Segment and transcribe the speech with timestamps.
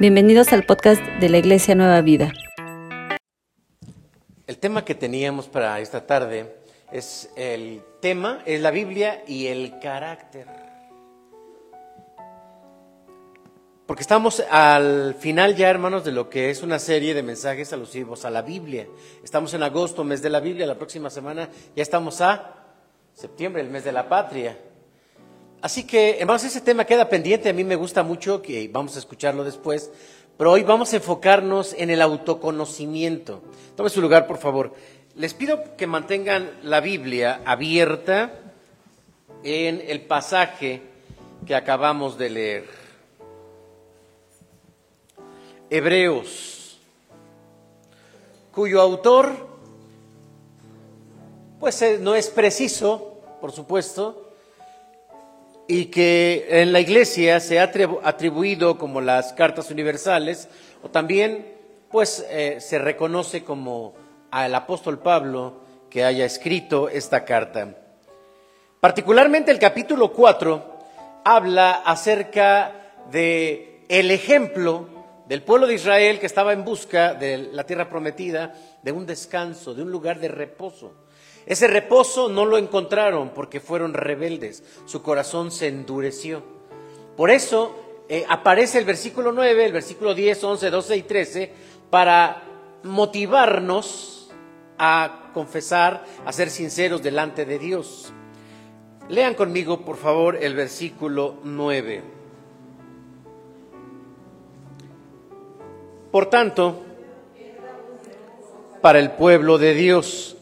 [0.00, 2.32] Bienvenidos al podcast de la Iglesia Nueva Vida.
[4.46, 6.54] El tema que teníamos para esta tarde
[6.92, 10.46] es el tema, es la Biblia y el carácter.
[13.86, 18.24] Porque estamos al final ya, hermanos, de lo que es una serie de mensajes alusivos
[18.24, 18.86] a la Biblia.
[19.24, 22.54] Estamos en agosto, mes de la Biblia, la próxima semana ya estamos a
[23.14, 24.56] septiembre, el mes de la patria.
[25.60, 29.00] Así que, hermanos, ese tema queda pendiente, a mí me gusta mucho, que vamos a
[29.00, 29.90] escucharlo después,
[30.36, 33.42] pero hoy vamos a enfocarnos en el autoconocimiento.
[33.74, 34.72] Tome su lugar, por favor.
[35.16, 38.30] Les pido que mantengan la Biblia abierta
[39.42, 40.80] en el pasaje
[41.44, 42.64] que acabamos de leer.
[45.70, 46.78] Hebreos,
[48.52, 49.48] cuyo autor,
[51.58, 54.27] pues eh, no es preciso, por supuesto,
[55.70, 57.70] y que en la iglesia se ha
[58.02, 60.48] atribuido como las cartas universales,
[60.82, 61.46] o también
[61.90, 63.94] pues eh, se reconoce como
[64.30, 67.76] al apóstol Pablo que haya escrito esta carta.
[68.80, 70.78] Particularmente el capítulo 4
[71.24, 72.72] habla acerca
[73.10, 74.88] de el ejemplo
[75.26, 79.74] del pueblo de Israel que estaba en busca de la tierra prometida, de un descanso,
[79.74, 80.94] de un lugar de reposo.
[81.48, 86.42] Ese reposo no lo encontraron porque fueron rebeldes, su corazón se endureció.
[87.16, 87.74] Por eso
[88.06, 91.52] eh, aparece el versículo 9, el versículo 10, 11, 12 y 13
[91.88, 92.42] para
[92.82, 94.30] motivarnos
[94.76, 98.12] a confesar, a ser sinceros delante de Dios.
[99.08, 102.02] Lean conmigo, por favor, el versículo 9.
[106.12, 106.82] Por tanto,
[108.82, 110.37] para el pueblo de Dios,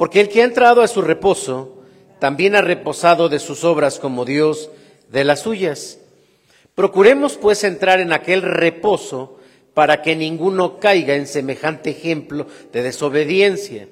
[0.00, 1.76] porque el que ha entrado a su reposo,
[2.18, 4.70] también ha reposado de sus obras como Dios
[5.10, 5.98] de las suyas.
[6.74, 9.36] Procuremos pues entrar en aquel reposo
[9.74, 13.88] para que ninguno caiga en semejante ejemplo de desobediencia.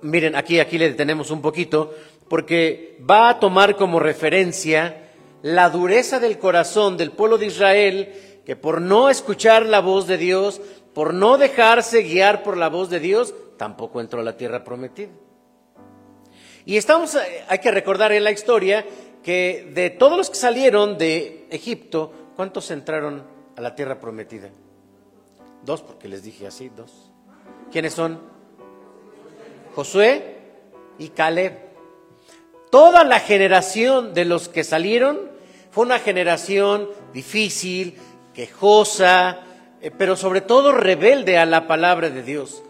[0.00, 1.92] Miren, aquí, aquí le detenemos un poquito,
[2.28, 5.08] porque va a tomar como referencia
[5.42, 8.12] la dureza del corazón del pueblo de Israel,
[8.46, 10.60] que por no escuchar la voz de Dios,
[10.94, 15.10] por no dejarse guiar por la voz de Dios, tampoco entró a la tierra prometida.
[16.68, 18.84] Y estamos, eh, hay que recordar en la historia
[19.22, 23.24] que de todos los que salieron de Egipto, ¿cuántos entraron
[23.56, 24.50] a la tierra prometida?
[25.64, 27.10] Dos, porque les dije así, dos.
[27.72, 28.20] ¿Quiénes son?
[29.74, 30.36] Josué
[30.98, 31.54] y Caleb.
[32.70, 35.18] Toda la generación de los que salieron
[35.70, 37.96] fue una generación difícil,
[38.34, 39.38] quejosa,
[39.80, 42.62] eh, pero sobre todo rebelde a la palabra de Dios.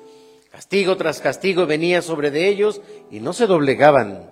[0.58, 2.80] Castigo tras castigo venía sobre de ellos
[3.12, 4.28] y no se doblegaban.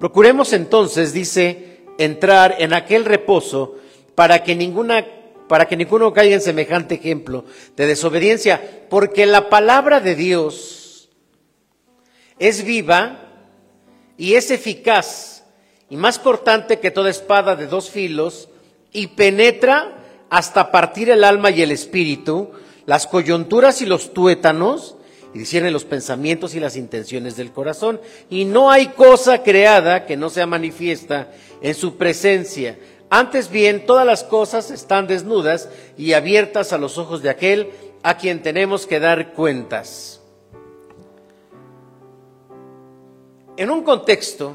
[0.00, 3.74] Procuremos entonces, dice, entrar en aquel reposo
[4.14, 5.04] para que ninguna
[5.48, 7.44] para que ninguno caiga en semejante ejemplo
[7.76, 11.10] de desobediencia, porque la palabra de Dios
[12.38, 13.18] es viva
[14.16, 15.44] y es eficaz
[15.90, 18.48] y más cortante que toda espada de dos filos
[18.94, 22.50] y penetra hasta partir el alma y el espíritu,
[22.86, 24.96] las coyunturas y los tuétanos,
[25.34, 28.00] y los pensamientos y las intenciones del corazón.
[28.30, 32.78] Y no hay cosa creada que no sea manifiesta en su presencia.
[33.10, 35.68] Antes bien, todas las cosas están desnudas
[35.98, 37.70] y abiertas a los ojos de aquel
[38.02, 40.20] a quien tenemos que dar cuentas.
[43.56, 44.54] En un contexto,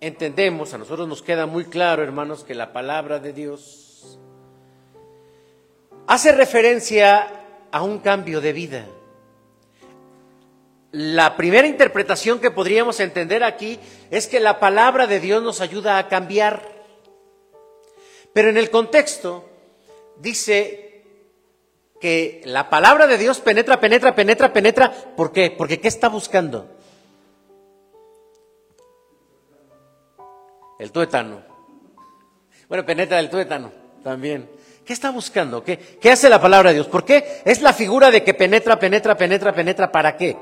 [0.00, 4.18] entendemos, a nosotros nos queda muy claro, hermanos, que la palabra de Dios
[6.06, 7.39] hace referencia
[7.72, 8.86] a un cambio de vida.
[10.92, 13.78] La primera interpretación que podríamos entender aquí
[14.10, 16.68] es que la palabra de Dios nos ayuda a cambiar.
[18.32, 19.48] Pero en el contexto
[20.18, 21.04] dice
[22.00, 24.90] que la palabra de Dios penetra, penetra, penetra, penetra.
[25.16, 25.50] ¿Por qué?
[25.50, 26.68] Porque ¿qué está buscando?
[30.78, 31.42] El tuétano.
[32.68, 33.70] Bueno, penetra el tuétano
[34.02, 34.48] también.
[34.90, 35.62] ¿Qué está buscando?
[35.62, 36.88] ¿Qué, ¿Qué, hace la palabra de Dios?
[36.88, 37.42] ¿Por qué?
[37.44, 39.92] Es la figura de que penetra, penetra, penetra, penetra.
[39.92, 40.36] ¿Para qué?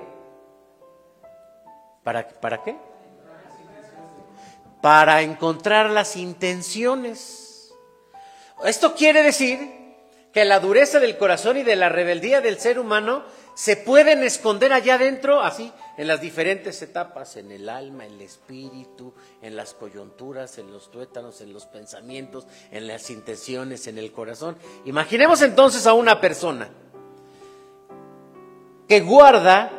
[2.02, 2.74] ¿Para, ¿Para qué?
[4.80, 7.74] Para encontrar las intenciones.
[8.64, 9.58] Esto quiere decir
[10.32, 13.24] que la dureza del corazón y de la rebeldía del ser humano
[13.54, 18.22] se pueden esconder allá adentro, así, en las diferentes etapas, en el alma, en el
[18.22, 19.12] espíritu,
[19.42, 24.56] en las coyunturas, en los tuétanos, en los pensamientos, en las intenciones, en el corazón.
[24.84, 26.70] Imaginemos entonces a una persona
[28.86, 29.72] que guarda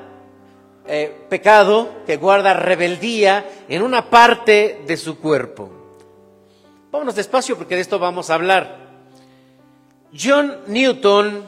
[0.86, 5.72] eh, pecado, que guarda rebeldía en una parte de su cuerpo.
[6.92, 8.90] Vámonos despacio porque de esto vamos a hablar.
[10.14, 11.48] John Newton,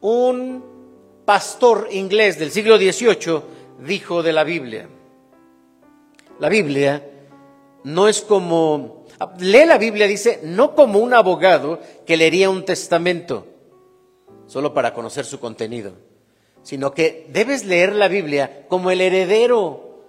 [0.00, 0.69] un
[1.30, 3.40] pastor inglés del siglo XVIII,
[3.86, 4.88] dijo de la Biblia,
[6.40, 7.08] la Biblia
[7.84, 9.06] no es como,
[9.38, 13.46] lee la Biblia, dice, no como un abogado que leería un testamento,
[14.48, 15.92] solo para conocer su contenido,
[16.64, 20.00] sino que debes leer la Biblia como el heredero,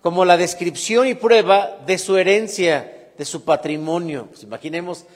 [0.00, 4.28] como la descripción y prueba de su herencia, de su patrimonio.
[4.30, 5.06] Pues imaginemos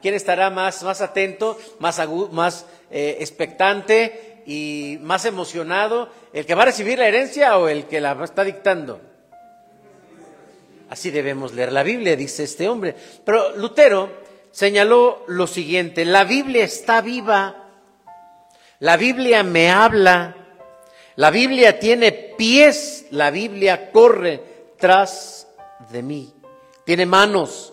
[0.00, 2.00] quién estará más, más atento, más,
[2.32, 7.86] más eh, expectante y más emocionado, el que va a recibir la herencia o el
[7.86, 9.00] que la está dictando.
[10.90, 12.94] Así debemos leer la Biblia, dice este hombre.
[13.24, 14.10] Pero Lutero
[14.50, 17.70] señaló lo siguiente, la Biblia está viva,
[18.78, 20.36] la Biblia me habla,
[21.16, 24.42] la Biblia tiene pies, la Biblia corre
[24.78, 25.48] tras
[25.90, 26.34] de mí,
[26.84, 27.72] tiene manos,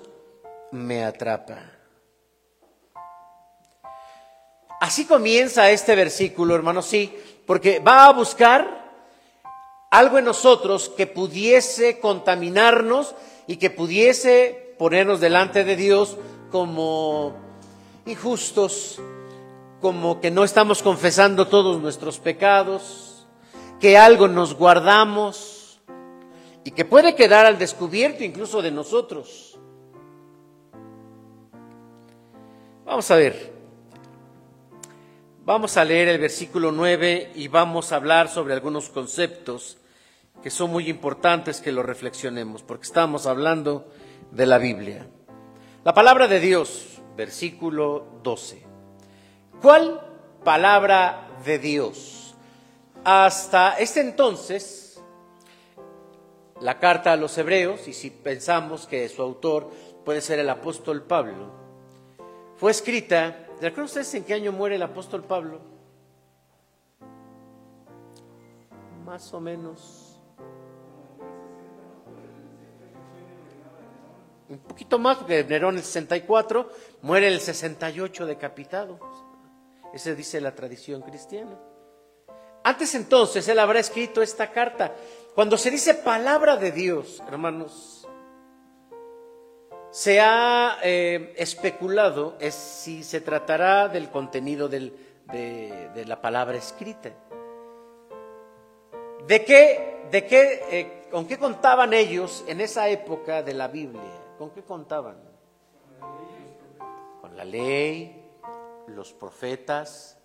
[0.72, 1.69] me atrapa.
[4.80, 7.14] Así comienza este versículo, hermanos, sí,
[7.46, 8.80] porque va a buscar
[9.92, 13.14] algo en nosotros que pudiese contaminarnos
[13.46, 16.18] y que pudiese ponernos delante de Dios
[16.50, 17.36] como
[18.06, 19.02] injustos,
[19.82, 23.28] como que no estamos confesando todos nuestros pecados,
[23.82, 25.82] que algo nos guardamos
[26.64, 29.60] y que puede quedar al descubierto incluso de nosotros.
[32.86, 33.59] Vamos a ver.
[35.50, 39.78] Vamos a leer el versículo 9 y vamos a hablar sobre algunos conceptos
[40.44, 43.92] que son muy importantes que lo reflexionemos, porque estamos hablando
[44.30, 45.08] de la Biblia.
[45.84, 48.62] La palabra de Dios, versículo 12.
[49.60, 50.00] ¿Cuál
[50.44, 52.36] palabra de Dios?
[53.04, 55.02] Hasta este entonces,
[56.62, 59.72] la carta a los hebreos, y si pensamos que su autor
[60.06, 61.52] puede ser el apóstol Pablo,
[62.56, 65.60] fue escrita, ¿recuerdan ustedes en qué año muere el apóstol Pablo?
[69.06, 70.10] Más o menos
[74.50, 76.70] un poquito más, porque Nerón el 64,
[77.04, 79.00] muere el 68 decapitado.
[79.94, 81.58] Ese dice la tradición cristiana.
[82.64, 84.94] Antes entonces él habrá escrito esta carta.
[85.36, 87.99] Cuando se dice palabra de Dios, hermanos,
[89.92, 94.94] se ha eh, especulado es si se tratará del contenido de,
[96.06, 97.10] la palabra escrita.
[99.28, 104.02] ¿De qué, de qué, eh, con qué contaban ellos en esa época de la Biblia?
[104.38, 105.18] ¿Con qué contaban?
[107.22, 108.24] Con la ley,
[108.88, 110.18] los profetas,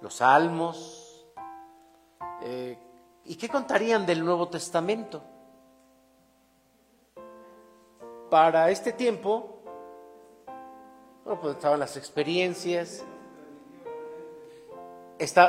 [0.00, 1.26] los salmos.
[2.42, 2.78] Eh,
[3.24, 5.33] ¿Y qué contarían del Nuevo Testamento?
[8.34, 9.62] Para este tiempo,
[11.24, 13.04] bueno, pues estaban las experiencias.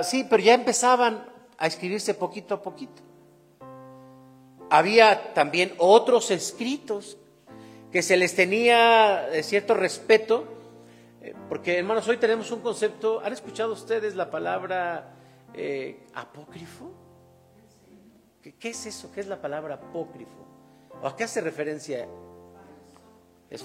[0.04, 1.26] sí, pero ya empezaban
[1.58, 3.02] a escribirse poquito a poquito.
[4.70, 7.18] Había también otros escritos
[7.92, 10.46] que se les tenía eh, cierto respeto,
[11.24, 15.12] eh, porque hermanos, hoy tenemos un concepto, ¿han escuchado ustedes la palabra
[15.56, 16.92] eh, apócrifo?
[18.44, 19.12] ¿Qué, es eso?
[19.12, 20.46] ¿Qué es la palabra apócrifo?
[21.02, 22.08] ¿O a qué hace referencia?
[23.50, 23.64] Es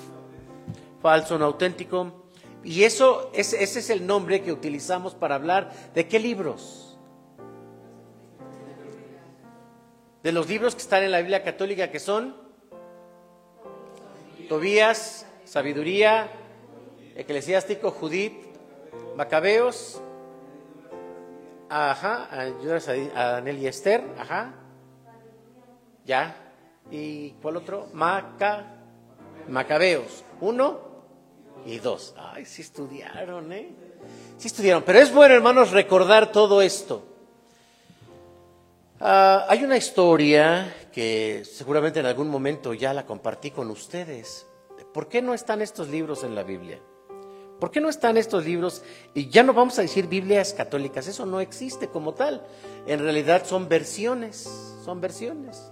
[1.02, 2.26] falso, no auténtico.
[2.62, 6.98] Y eso, ese es el nombre que utilizamos para hablar de qué libros.
[10.22, 12.36] De los libros que están en la Biblia católica que son
[14.50, 16.28] Tobías, Sabiduría,
[17.14, 18.34] Eclesiástico, Judith,
[19.16, 20.02] Macabeos,
[21.68, 22.94] ajá, ayudas a,
[23.32, 24.54] Daniel y Esther, ajá,
[26.04, 26.36] ya,
[26.90, 27.88] y ¿cuál otro?
[27.92, 28.79] Maca,
[29.48, 30.80] Macabeos, uno
[31.66, 32.14] y dos.
[32.16, 33.70] Ay, sí estudiaron, ¿eh?
[34.38, 37.04] Sí estudiaron, pero es bueno, hermanos, recordar todo esto.
[39.00, 44.46] Ah, hay una historia que seguramente en algún momento ya la compartí con ustedes.
[44.92, 46.78] ¿Por qué no están estos libros en la Biblia?
[47.60, 48.82] ¿Por qué no están estos libros?
[49.14, 52.44] Y ya no vamos a decir Biblias católicas, eso no existe como tal.
[52.86, 54.48] En realidad son versiones,
[54.84, 55.70] son versiones.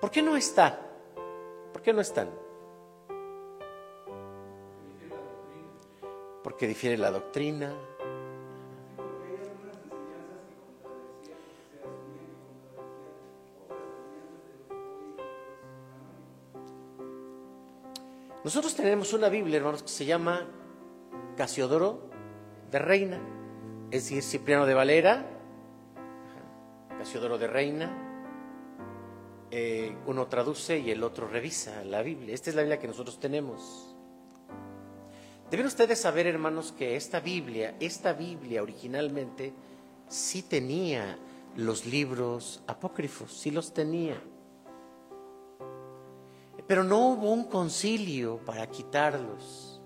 [0.00, 0.80] ¿Por qué no está?
[1.72, 2.30] ¿Por qué no están?
[6.42, 7.74] Porque difiere la doctrina,
[18.48, 20.46] Nosotros tenemos una Biblia, hermanos, que se llama
[21.36, 22.08] Casiodoro
[22.70, 23.20] de Reina,
[23.90, 25.26] es decir, Cipriano de Valera,
[26.96, 28.07] Casiodoro de Reina.
[29.50, 32.34] Eh, uno traduce y el otro revisa la Biblia.
[32.34, 33.94] Esta es la Biblia que nosotros tenemos.
[35.50, 39.54] Deben ustedes saber, hermanos, que esta Biblia, esta Biblia originalmente
[40.06, 41.18] sí tenía
[41.56, 44.20] los libros apócrifos, sí los tenía.
[46.66, 49.80] Pero no hubo un concilio para quitarlos.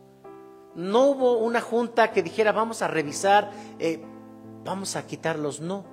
[0.75, 4.01] No hubo una junta que dijera, vamos a revisar, eh,
[4.65, 5.61] vamos a quitarlos.
[5.61, 5.85] No.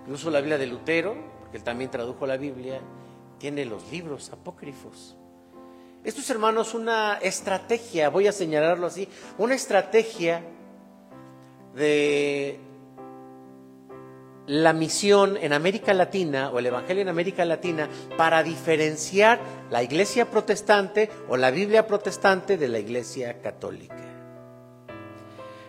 [0.00, 1.16] Incluso la Biblia de Lutero,
[1.56, 2.80] él también tradujo la Biblia,
[3.38, 5.16] tiene los libros apócrifos.
[6.04, 9.08] Esto es, hermanos, una estrategia, voy a señalarlo así,
[9.38, 10.42] una estrategia
[11.74, 12.58] de
[14.46, 20.30] la misión en América Latina o el Evangelio en América Latina para diferenciar la iglesia
[20.30, 24.03] protestante o la Biblia protestante de la iglesia católica.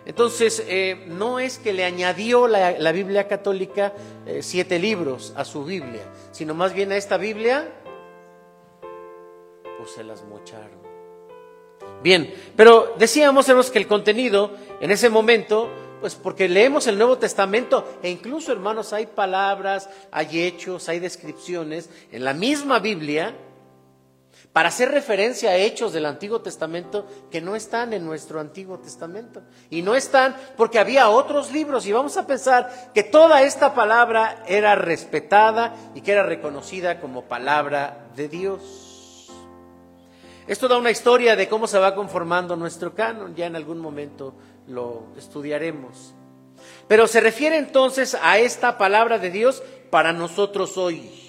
[0.06, 3.94] Entonces, eh, no es que le añadió la, Biblia católica
[4.26, 7.68] eh, siete libros a su Biblia, sino más bien a esta Biblia,
[9.78, 10.86] pues se las mocharon.
[12.04, 15.70] Bien, pero decíamos, hermanos, que el contenido en ese momento
[16.00, 21.90] pues porque leemos el Nuevo Testamento e incluso, hermanos, hay palabras, hay hechos, hay descripciones
[22.12, 23.34] en la misma Biblia
[24.56, 29.42] para hacer referencia a hechos del Antiguo Testamento que no están en nuestro Antiguo Testamento.
[29.70, 34.44] Y no están porque había otros libros y vamos a pensar que toda esta palabra
[34.48, 39.30] era respetada y que era reconocida como palabra de Dios.
[40.48, 44.36] Esto da una historia de cómo se va conformando nuestro canon, ya en algún momento
[44.68, 46.16] lo estudiaremos.
[46.88, 51.25] Pero se refiere entonces a esta palabra de Dios para nosotros hoy.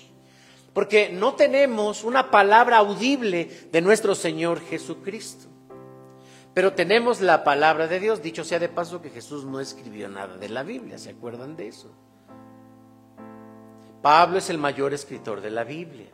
[0.77, 5.49] Porque no tenemos una palabra audible de nuestro Señor Jesucristo.
[6.53, 8.21] Pero tenemos la palabra de Dios.
[8.21, 10.99] Dicho sea de paso que Jesús no escribió nada de la Biblia.
[10.99, 11.91] ¿Se acuerdan de eso?
[14.03, 16.09] Pablo es el mayor escritor de la Biblia.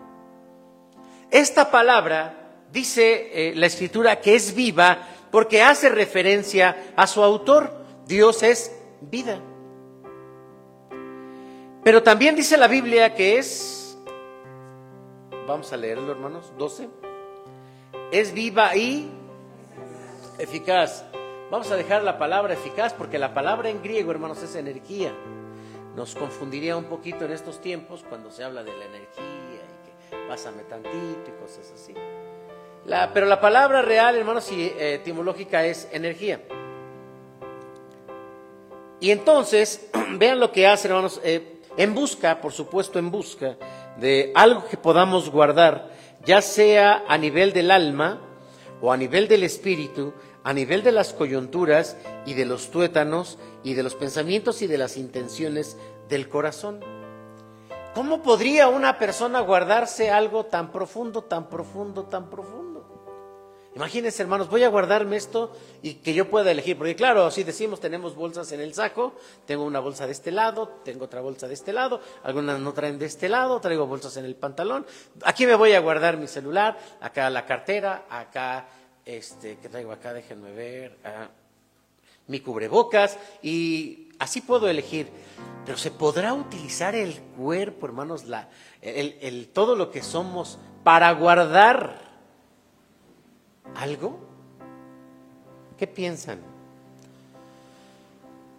[1.28, 7.84] Esta palabra dice eh, la escritura que es viva porque hace referencia a su autor.
[8.06, 9.40] Dios es vida.
[11.82, 13.81] Pero también dice la Biblia que es,
[15.52, 16.88] vamos a leerlo hermanos, 12,
[18.10, 19.10] es viva y
[20.38, 21.04] eficaz.
[21.50, 25.12] Vamos a dejar la palabra eficaz porque la palabra en griego, hermanos, es energía.
[25.94, 30.28] Nos confundiría un poquito en estos tiempos cuando se habla de la energía y que
[30.28, 31.94] pásame tantito y cosas así
[33.14, 36.40] pero la palabra real, hermanos, y eh, etimológica es energía.
[39.00, 43.56] Y entonces, vean lo que hace, hermanos, eh, en busca, por supuesto, en busca
[44.02, 45.88] de algo que podamos guardar,
[46.26, 48.20] ya sea a nivel del alma
[48.80, 53.74] o a nivel del espíritu, a nivel de las coyunturas y de los tuétanos y
[53.74, 55.76] de los pensamientos y de las intenciones
[56.08, 56.80] del corazón.
[57.94, 62.61] ¿Cómo podría una persona guardarse algo tan profundo, tan profundo, tan profundo?
[63.74, 65.50] Imagínense, hermanos, voy a guardarme esto
[65.80, 69.14] y que yo pueda elegir, porque claro, si decimos tenemos bolsas en el saco,
[69.46, 72.98] tengo una bolsa de este lado, tengo otra bolsa de este lado, algunas no traen
[72.98, 74.84] de este lado, traigo bolsas en el pantalón.
[75.24, 78.68] Aquí me voy a guardar mi celular, acá la cartera, acá
[79.06, 81.28] este que traigo acá, déjenme ver, ah,
[82.26, 85.08] mi cubrebocas y así puedo elegir.
[85.64, 88.48] Pero se podrá utilizar el cuerpo, hermanos, la,
[88.80, 92.11] el, todo lo que somos para guardar
[93.74, 94.18] algo?
[95.78, 96.38] ¿Qué piensan?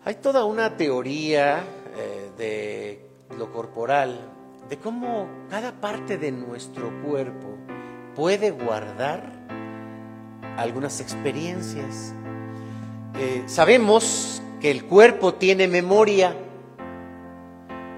[0.05, 1.63] Hay toda una teoría
[1.95, 3.05] eh, de
[3.37, 4.19] lo corporal,
[4.69, 7.57] de cómo cada parte de nuestro cuerpo
[8.15, 9.31] puede guardar
[10.57, 12.13] algunas experiencias.
[13.17, 16.35] Eh, sabemos que el cuerpo tiene memoria.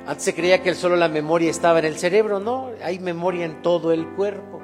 [0.05, 3.61] Antes se creía que solo la memoria estaba en el cerebro, no, hay memoria en
[3.61, 4.54] todo el cuerpo.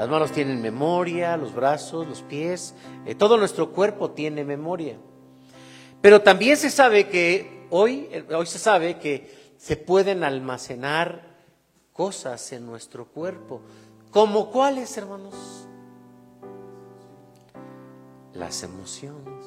[0.00, 4.96] Las manos tienen memoria, los brazos, los pies, eh, todo nuestro cuerpo tiene memoria.
[6.00, 11.20] Pero también se sabe que hoy, eh, hoy se sabe que se pueden almacenar
[11.92, 13.60] cosas en nuestro cuerpo.
[14.10, 15.34] ¿Como cuáles, hermanos?
[18.32, 19.44] Las emociones.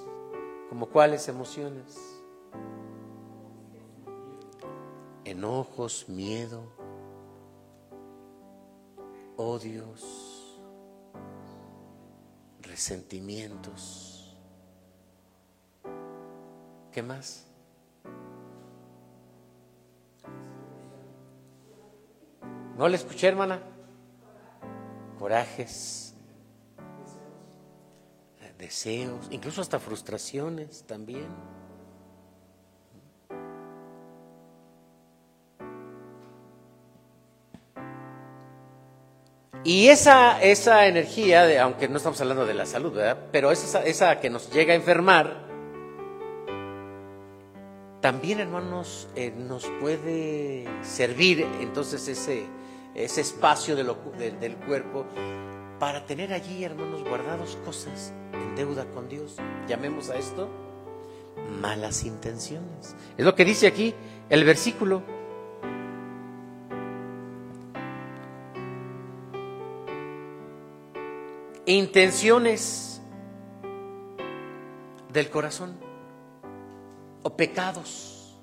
[0.69, 1.97] ¿Como cuáles emociones?
[5.25, 6.61] Enojos, miedo,
[9.35, 10.32] odios
[12.63, 14.35] resentimientos.
[16.91, 17.45] ¿Qué más?
[22.77, 23.61] ¿No le escuché, hermana?
[25.19, 26.13] Corajes,
[28.57, 31.27] deseos, incluso hasta frustraciones también.
[39.63, 43.17] Y esa, esa energía, de, aunque no estamos hablando de la salud, ¿verdad?
[43.31, 45.43] pero esa, esa que nos llega a enfermar,
[48.01, 52.43] también, hermanos, eh, nos puede servir entonces ese,
[52.95, 55.05] ese espacio de lo, del cuerpo
[55.79, 59.37] para tener allí, hermanos, guardados cosas en deuda con Dios.
[59.69, 60.49] Llamemos a esto
[61.61, 62.93] malas intenciones.
[63.17, 63.93] Es lo que dice aquí
[64.29, 65.01] el versículo.
[71.65, 73.01] Intenciones
[75.13, 75.77] del corazón
[77.21, 78.37] o pecados.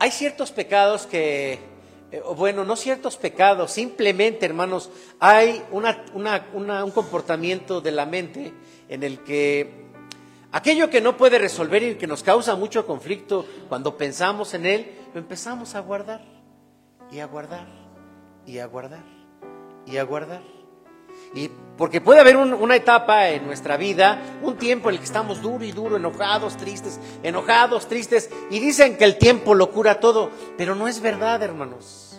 [0.00, 1.60] Hay ciertos pecados que,
[2.10, 4.90] eh, bueno, no ciertos pecados, simplemente, hermanos,
[5.20, 8.52] hay un comportamiento de la mente
[8.88, 9.86] en el que
[10.50, 14.90] aquello que no puede resolver y que nos causa mucho conflicto cuando pensamos en él,
[15.14, 16.22] lo empezamos a guardar
[17.12, 17.68] y a guardar
[18.44, 19.15] y a guardar
[19.86, 20.42] y a guardar.
[21.34, 25.42] Y porque puede haber una etapa en nuestra vida, un tiempo en el que estamos
[25.42, 30.30] duro y duro, enojados, tristes, enojados, tristes, y dicen que el tiempo lo cura todo,
[30.56, 32.18] pero no es verdad, hermanos.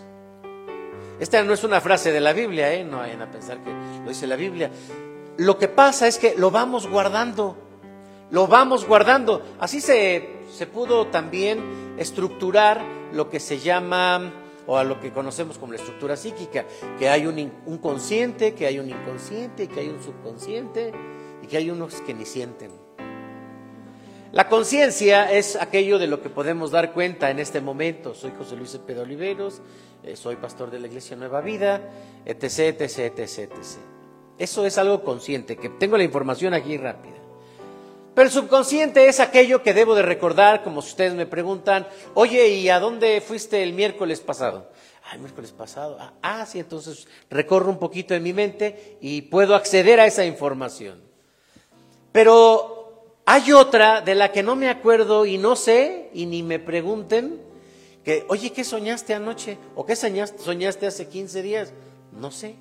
[1.20, 2.84] Esta no es una frase de la Biblia, ¿eh?
[2.84, 4.70] no vayan a pensar que lo dice la Biblia.
[5.38, 7.58] Lo que pasa es que lo vamos guardando,
[8.30, 9.42] lo vamos guardando.
[9.60, 12.82] Así se, se pudo también estructurar
[13.14, 14.32] lo que se llama
[14.68, 16.66] o a lo que conocemos como la estructura psíquica,
[17.00, 20.92] que hay un, un consciente, que hay un inconsciente, que hay un subconsciente
[21.42, 22.72] y que hay unos que ni sienten.
[24.34, 28.14] La conciencia es aquello de lo que podemos dar cuenta en este momento.
[28.14, 29.62] Soy José Luis Pedro Oliveros,
[30.04, 31.82] eh, soy pastor de la Iglesia Nueva Vida,
[32.26, 33.52] etc, etc, etc, etc.
[34.38, 37.17] Eso es algo consciente, que tengo la información aquí rápida.
[38.18, 42.48] Pero el subconsciente es aquello que debo de recordar, como si ustedes me preguntan, oye,
[42.48, 44.72] ¿y a dónde fuiste el miércoles pasado?
[45.04, 45.98] Ah, el miércoles pasado.
[46.00, 50.26] Ah, ah, sí, entonces recorro un poquito en mi mente y puedo acceder a esa
[50.26, 51.00] información.
[52.12, 56.58] Pero hay otra de la que no me acuerdo y no sé, y ni me
[56.58, 57.40] pregunten,
[58.04, 59.60] que, oye, ¿qué soñaste anoche?
[59.76, 61.72] ¿O qué soñaste, hace 15 días?
[62.12, 62.56] No sé.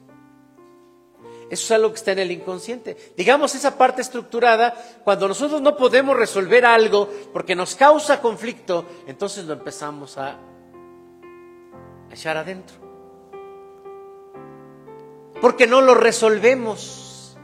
[1.48, 2.96] Eso es algo que está en el inconsciente.
[3.16, 9.44] Digamos esa parte estructurada, cuando nosotros no podemos resolver algo porque nos causa conflicto, entonces
[9.44, 10.38] lo empezamos a,
[12.10, 12.76] echar adentro.
[15.40, 17.36] Porque no lo resolvemos.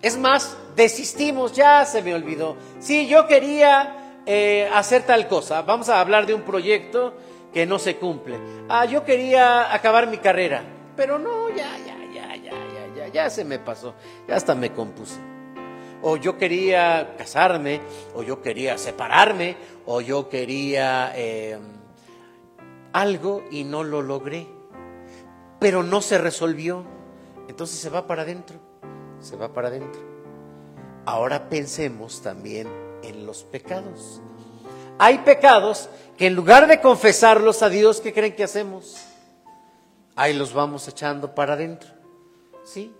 [0.00, 2.56] Es más, desistimos, ya se me olvidó.
[2.80, 5.62] Sí, yo quería eh, hacer tal cosa.
[5.62, 7.14] Vamos a hablar de un proyecto
[7.54, 8.36] que no se cumple.
[8.68, 10.64] Ah, yo quería acabar mi carrera,
[10.96, 12.01] pero no, ya, ya
[13.12, 13.94] ya se me pasó,
[14.28, 15.18] ya hasta me compuse.
[16.02, 17.80] O yo quería casarme,
[18.14, 21.58] o yo quería separarme, o yo quería eh,
[22.92, 24.48] algo y no lo logré.
[25.60, 26.84] Pero no se resolvió.
[27.48, 28.56] Entonces se va para adentro,
[29.20, 30.00] se va para adentro.
[31.04, 32.68] Ahora pensemos también
[33.02, 34.20] en los pecados.
[34.98, 38.96] Hay pecados que en lugar de confesarlos a Dios, ¿qué creen que hacemos?
[40.14, 41.90] Ahí los vamos echando para adentro.
[42.64, 42.94] ¿Sí?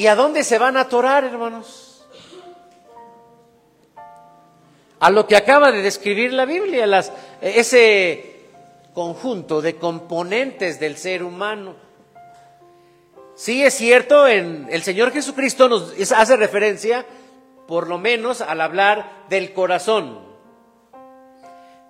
[0.00, 2.06] ¿Y a dónde se van a atorar, hermanos?
[4.98, 6.86] A lo que acaba de describir la Biblia,
[7.42, 8.46] ese
[8.94, 11.74] conjunto de componentes del ser humano.
[13.34, 17.04] Sí es cierto, en el Señor Jesucristo nos hace referencia,
[17.68, 20.18] por lo menos al hablar del corazón.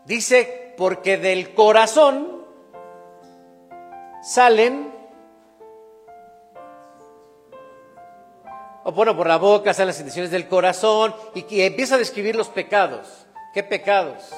[0.04, 2.44] Dice, porque del corazón
[4.20, 4.99] salen
[8.82, 12.48] o bueno, por la boca salen las intenciones del corazón y, empieza a describir los
[12.48, 13.26] pecados.
[13.52, 14.30] ¿Qué pecados?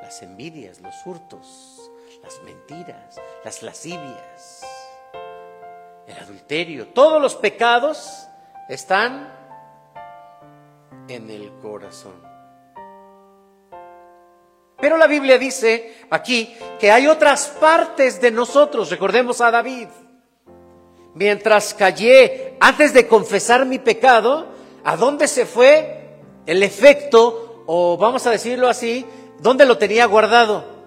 [0.00, 1.90] Las envidias, los hurtos,
[2.22, 4.64] las mentiras, las lascivias,
[6.06, 6.88] el adulterio.
[6.88, 8.28] Todos los pecados
[8.68, 9.32] están
[11.08, 12.28] en el corazón.
[14.80, 18.90] Pero la Biblia dice aquí que hay otras partes de nosotros.
[18.90, 19.88] Recordemos a David
[21.18, 24.46] mientras callé antes de confesar mi pecado,
[24.84, 29.04] ¿a dónde se fue el efecto, o vamos a decirlo así,
[29.40, 30.78] dónde lo tenía guardado?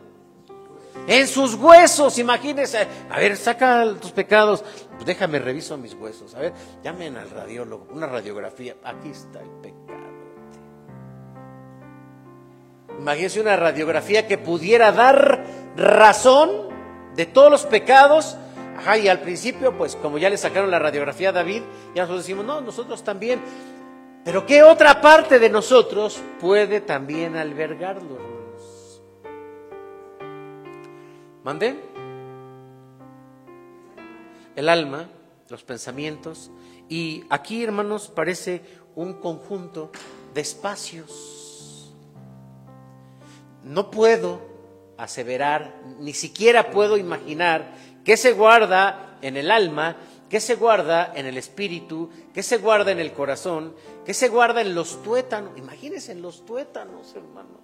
[1.07, 2.87] En sus huesos, imagínense.
[3.09, 4.63] A ver, saca tus pecados.
[4.91, 6.35] Pues déjame reviso mis huesos.
[6.35, 8.75] A ver, llamen al radiólogo, una radiografía.
[8.83, 9.99] Aquí está el pecado.
[12.99, 15.43] Imagínense una radiografía que pudiera dar
[15.75, 16.69] razón
[17.15, 18.37] de todos los pecados
[18.81, 21.61] Ajá, y al principio, pues como ya le sacaron la radiografía a David,
[21.93, 23.39] ya nosotros decimos, no, nosotros también.
[24.25, 29.01] Pero ¿qué otra parte de nosotros puede también albergarlo, hermanos?
[31.43, 31.91] ¿Mande?
[34.55, 35.09] el alma,
[35.49, 36.51] los pensamientos,
[36.89, 38.61] y aquí, hermanos, parece
[38.95, 39.91] un conjunto
[40.33, 41.93] de espacios.
[43.63, 44.41] No puedo
[44.97, 49.97] aseverar, ni siquiera puedo imaginar qué se guarda en el alma,
[50.29, 54.61] qué se guarda en el espíritu, qué se guarda en el corazón, qué se guarda
[54.61, 55.57] en los tuétanos.
[55.57, 57.61] Imagínense en los tuétanos, hermanos.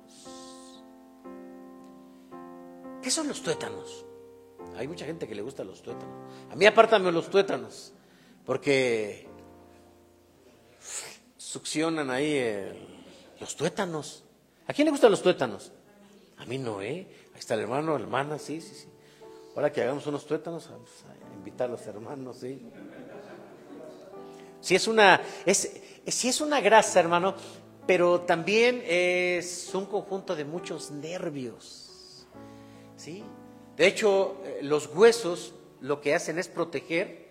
[3.01, 4.05] ¿Qué son los tuétanos?
[4.75, 6.29] Hay mucha gente que le gusta los tuétanos.
[6.51, 7.93] A mí apártame los tuétanos,
[8.45, 9.27] porque
[11.37, 12.43] succionan ahí
[13.39, 14.25] los tuétanos.
[14.67, 15.71] ¿A quién le gustan los tuétanos?
[16.37, 17.07] A mí no, ¿eh?
[17.33, 18.87] Ahí está el hermano, hermana, sí, sí, sí.
[19.57, 22.61] Ahora que hagamos unos tuétanos, vamos a invitar a los hermanos, sí.
[24.61, 27.33] Si es una, es, si es una grasa, hermano,
[27.87, 32.27] pero también es un conjunto de muchos nervios.
[32.97, 33.23] ¿sí?
[33.75, 37.27] De hecho, eh, los huesos lo que hacen es proteger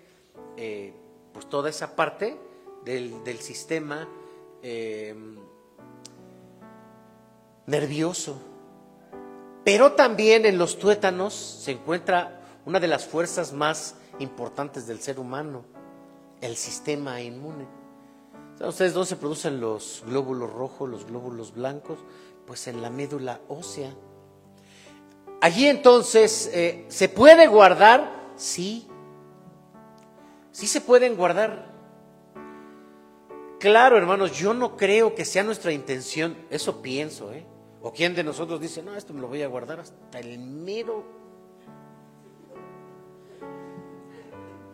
[0.56, 0.94] eh,
[1.32, 2.36] pues toda esa parte
[2.84, 4.08] del, del sistema
[4.64, 5.14] eh,
[7.66, 8.55] nervioso.
[9.66, 15.18] Pero también en los tuétanos se encuentra una de las fuerzas más importantes del ser
[15.18, 15.64] humano,
[16.40, 17.66] el sistema inmune.
[18.54, 21.98] ¿Saben ustedes dónde se producen los glóbulos rojos, los glóbulos blancos?
[22.46, 23.92] Pues en la médula ósea.
[25.40, 28.08] Allí entonces, eh, ¿se puede guardar?
[28.36, 28.86] Sí.
[30.52, 31.74] Sí se pueden guardar.
[33.58, 37.44] Claro, hermanos, yo no creo que sea nuestra intención, eso pienso, ¿eh?
[37.82, 41.04] ¿O quién de nosotros dice, no, esto me lo voy a guardar hasta el mero...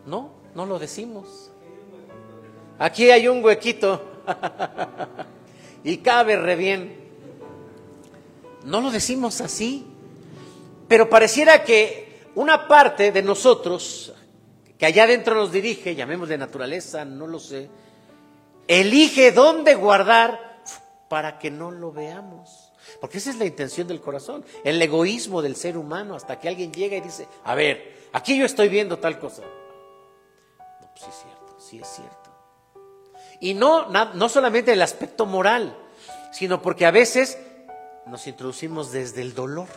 [0.06, 1.50] No, no lo decimos.
[2.78, 4.02] Aquí hay un huequito
[5.84, 7.02] y cabe re bien.
[8.64, 9.86] No lo decimos así,
[10.88, 14.12] pero pareciera que una parte de nosotros,
[14.78, 17.68] que allá adentro nos dirige, llamémosle naturaleza, no lo sé,
[18.68, 20.62] elige dónde guardar
[21.08, 22.62] para que no lo veamos.
[23.01, 26.73] Porque esa es la intención del corazón, el egoísmo del ser humano, hasta que alguien
[26.73, 29.42] llega y dice, a ver, aquí yo estoy viendo tal cosa.
[29.42, 32.31] No, pues sí es cierto, sí es cierto.
[33.40, 35.77] Y no, no solamente el aspecto moral,
[36.33, 37.38] sino porque a veces
[38.07, 39.68] nos introducimos desde el dolor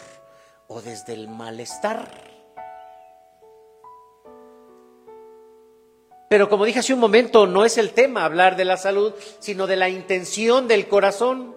[0.67, 2.35] o desde el malestar.
[6.29, 9.67] Pero como dije hace un momento, no es el tema hablar de la salud, sino
[9.67, 11.54] de la intención del corazón.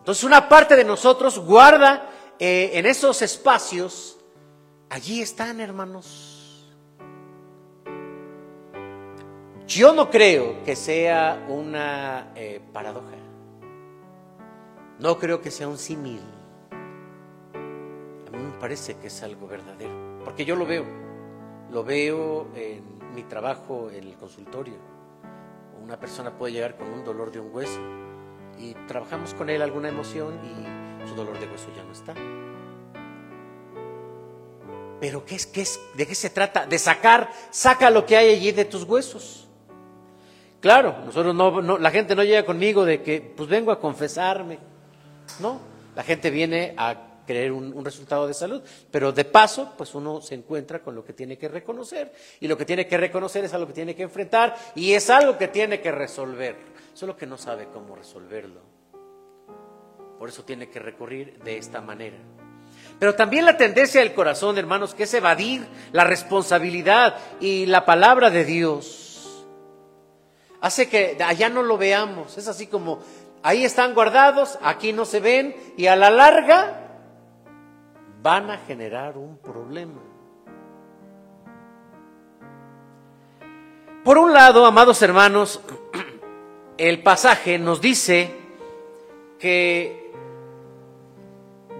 [0.00, 2.08] Entonces una parte de nosotros guarda
[2.38, 4.18] eh, en esos espacios,
[4.88, 6.66] allí están hermanos.
[9.66, 13.14] Yo no creo que sea una eh, paradoja.
[14.98, 16.22] No creo que sea un símil.
[16.72, 20.22] A mí me parece que es algo verdadero.
[20.24, 20.84] Porque yo lo veo.
[21.70, 24.78] Lo veo en mi trabajo en el consultorio.
[25.82, 27.80] Una persona puede llegar con un dolor de un hueso
[28.60, 32.14] y trabajamos con él alguna emoción y su dolor de hueso ya no está.
[35.00, 36.66] Pero ¿qué es, qué es, ¿de qué se trata?
[36.66, 39.48] De sacar, saca lo que hay allí de tus huesos.
[40.60, 44.58] Claro, nosotros no, la gente no llega conmigo de que, pues vengo a confesarme.
[45.40, 45.58] No,
[45.96, 50.20] la gente viene a creer un, un, resultado de salud, pero de paso, pues uno
[50.20, 53.54] se encuentra con lo que tiene que reconocer y lo que tiene que reconocer es
[53.54, 56.56] algo que tiene que enfrentar y es algo que tiene que resolver
[57.00, 58.60] solo que no sabe cómo resolverlo.
[60.18, 62.18] Por eso tiene que recurrir de esta manera.
[62.98, 68.28] Pero también la tendencia del corazón, hermanos, que es evadir la responsabilidad y la palabra
[68.28, 69.46] de Dios.
[70.60, 72.36] Hace que allá no lo veamos.
[72.36, 72.98] Es así como,
[73.42, 76.98] ahí están guardados, aquí no se ven y a la larga
[78.22, 80.02] van a generar un problema.
[84.04, 85.62] Por un lado, amados hermanos,
[86.80, 88.30] el pasaje nos dice
[89.38, 90.10] que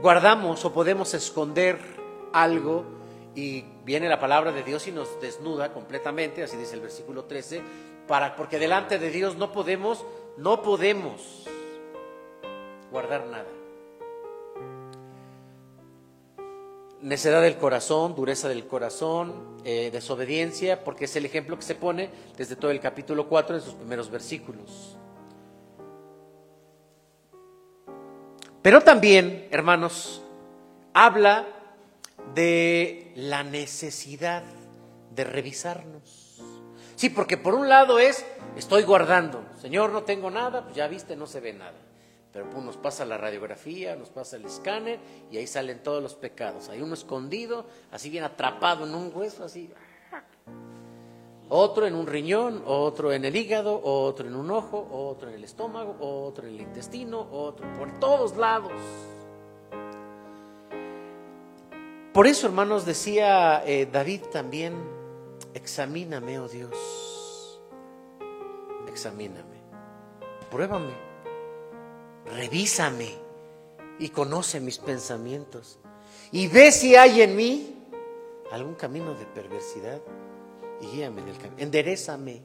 [0.03, 1.79] guardamos o podemos esconder
[2.35, 2.85] algo
[3.35, 7.63] y viene la palabra de Dios y nos desnuda completamente, así dice el versículo 13,
[8.07, 10.05] para, porque delante de Dios no podemos,
[10.37, 11.47] no podemos
[12.91, 13.60] guardar nada.
[17.03, 22.11] Necedad del corazón, dureza del corazón, eh, desobediencia, porque es el ejemplo que se pone
[22.37, 24.97] desde todo el capítulo 4 en sus primeros versículos.
[28.63, 30.23] Pero también, hermanos,
[30.93, 31.47] habla
[32.35, 34.43] de la necesidad
[35.15, 36.43] de revisarnos.
[36.97, 41.17] Sí, porque por un lado es, estoy guardando, Señor, no tengo nada, pues ya viste,
[41.17, 41.90] no se ve nada.
[42.33, 46.15] Pero pues, nos pasa la radiografía, nos pasa el escáner y ahí salen todos los
[46.15, 46.69] pecados.
[46.69, 49.71] Hay uno escondido, así bien atrapado en un hueso, así.
[51.49, 55.45] otro en un riñón, otro en el hígado, otro en un ojo, otro en el
[55.45, 58.73] estómago, otro en el intestino, otro por todos lados.
[62.13, 64.75] Por eso, hermanos, decía eh, David también,
[65.55, 67.61] examíname, oh Dios,
[68.89, 69.63] examíname,
[70.51, 71.10] pruébame,
[72.31, 73.19] revísame
[73.99, 75.79] y conoce mis pensamientos
[76.33, 77.77] y ve si hay en mí
[78.51, 80.01] algún camino de perversidad
[80.81, 81.57] y guíame en el camino.
[81.59, 82.43] Enderezame,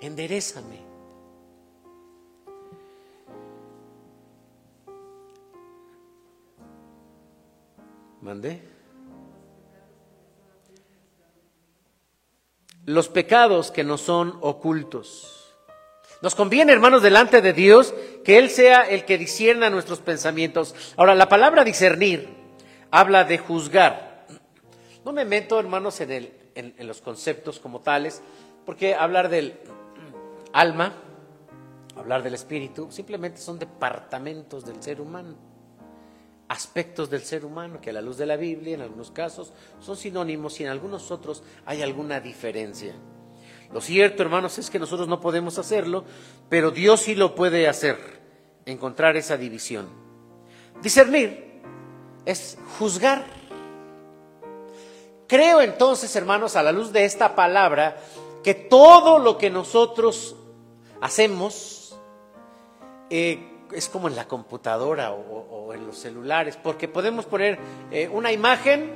[0.00, 0.94] enderezame.
[8.20, 8.62] ¿Mandé?
[12.86, 15.43] Los pecados que no son ocultos.
[16.24, 17.92] Nos conviene, hermanos, delante de Dios,
[18.24, 20.74] que Él sea el que discierna nuestros pensamientos.
[20.96, 22.30] Ahora, la palabra discernir
[22.90, 24.26] habla de juzgar.
[25.04, 28.22] No me meto, hermanos, en el, en, los conceptos como tales,
[28.64, 29.60] porque hablar del
[30.54, 30.94] alma,
[31.94, 35.36] hablar del espíritu, simplemente son departamentos del ser humano,
[36.48, 39.98] aspectos del ser humano que a la luz de la Biblia en algunos casos son
[39.98, 42.94] sinónimos y en algunos otros hay alguna diferencia.
[43.74, 46.04] Lo cierto, hermanos, es que nosotros no podemos hacerlo,
[46.48, 47.98] pero Dios sí lo puede hacer,
[48.64, 49.88] encontrar esa división.
[50.80, 51.60] Discernir
[52.24, 53.24] es juzgar
[55.26, 57.96] Creo entonces, hermanos, a la luz de esta palabra,
[58.42, 60.36] que todo lo que nosotros
[61.00, 61.98] hacemos
[63.08, 63.38] eh,
[63.72, 67.58] es como en la computadora o, en los celulares, porque podemos poner
[67.90, 68.94] eh, una imagen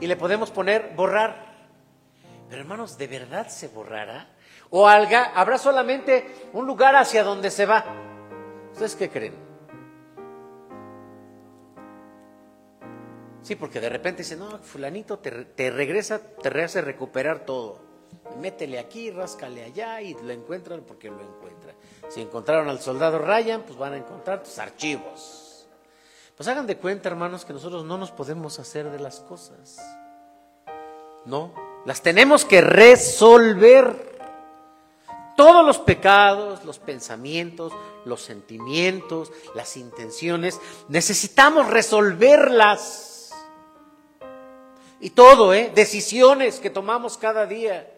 [0.00, 1.45] y le podemos poner borrar.
[2.48, 4.28] Pero hermanos, ¿de verdad se borrará?
[4.70, 7.84] ¿O habrá solamente un lugar hacia donde se va?
[8.72, 9.46] ¿Ustedes qué creen?
[13.42, 17.78] Sí, porque de repente dice, no, fulanito te, regresa, te hace recuperar todo.
[18.40, 21.72] Métele aquí, ráscale allá y lo encuentran porque lo encuentra.
[22.08, 25.68] Si encontraron al soldado Ryan, pues van a encontrar tus archivos.
[26.36, 29.78] Pues hagan de cuenta, hermanos, que nosotros no nos podemos hacer de las cosas.
[31.24, 31.54] No,
[31.86, 34.04] las tenemos que resolver.
[35.36, 37.72] Todos los pecados, los pensamientos,
[38.06, 43.32] los sentimientos, las intenciones, necesitamos resolverlas.
[44.98, 45.70] Y todo, ¿eh?
[45.74, 47.92] Decisiones que tomamos cada día.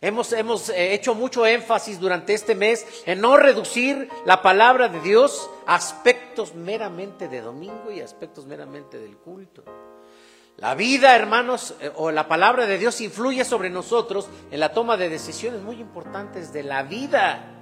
[0.00, 5.00] Hemos, hemos eh, hecho mucho énfasis durante este mes en no reducir la palabra de
[5.00, 9.64] Dios a aspectos meramente de domingo y aspectos meramente del culto.
[10.56, 14.96] La vida, hermanos, eh, o la palabra de Dios influye sobre nosotros en la toma
[14.96, 17.56] de decisiones muy importantes de la vida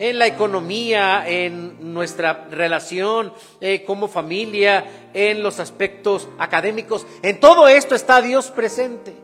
[0.00, 7.06] en la economía, en nuestra relación eh, como familia, en los aspectos académicos.
[7.22, 9.14] En todo esto está Dios presente.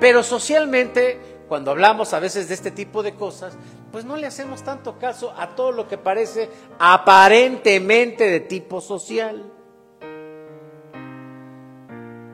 [0.00, 3.56] Pero socialmente, cuando hablamos a veces de este tipo de cosas,
[3.92, 6.50] pues no le hacemos tanto caso a todo lo que parece
[6.80, 9.51] aparentemente de tipo social.